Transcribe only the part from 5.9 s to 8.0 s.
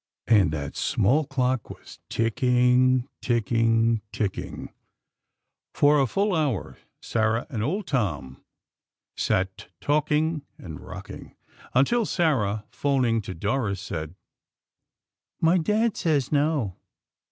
a full hour Sarah and old